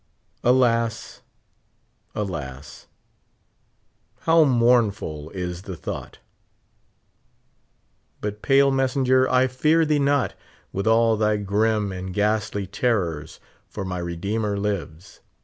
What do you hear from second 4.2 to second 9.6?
how mournful is the thought! But, pale messenger, I